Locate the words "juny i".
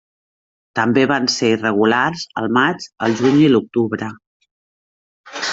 3.23-3.53